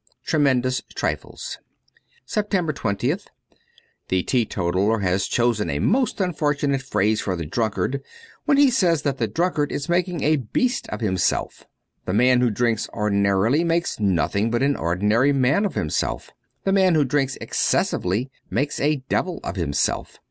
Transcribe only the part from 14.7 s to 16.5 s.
ordinary man of himself.